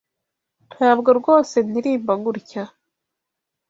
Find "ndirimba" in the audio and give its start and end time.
1.67-2.13